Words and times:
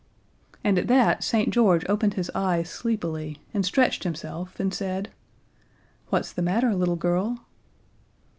And 0.63 0.79
at 0.79 0.87
that 0.87 1.23
St. 1.23 1.51
George 1.51 1.85
opened 1.87 2.15
his 2.15 2.31
eyes 2.33 2.71
sleepily, 2.71 3.37
and 3.53 3.63
stretched 3.63 4.03
himself 4.03 4.59
and 4.59 4.73
said: 4.73 5.11
"What's 6.07 6.33
the 6.33 6.41
matter, 6.41 6.73
little 6.73 6.95
girl?" 6.95 7.45